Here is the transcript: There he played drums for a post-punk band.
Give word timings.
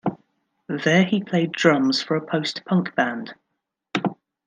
There 0.67 1.03
he 1.05 1.23
played 1.23 1.51
drums 1.51 2.01
for 2.01 2.15
a 2.15 2.25
post-punk 2.25 2.95
band. 2.95 3.35